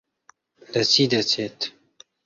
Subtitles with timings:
[0.71, 1.59] لە چی دەچێت؟